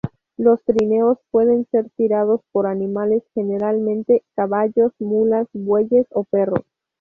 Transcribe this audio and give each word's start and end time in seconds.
Los 0.35 0.63
trineos 0.63 1.19
pueden 1.29 1.67
ser 1.69 1.91
tirados 1.95 2.41
por 2.51 2.65
animales, 2.65 3.21
generalmente, 3.35 4.23
caballos, 4.35 4.93
mulas, 4.97 5.45
bueyes 5.53 6.07
o 6.09 6.23
perros. 6.23 6.63